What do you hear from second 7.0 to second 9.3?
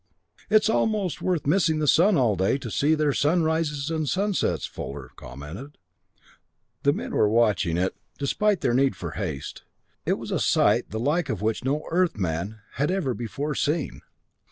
were watching it, despite their need for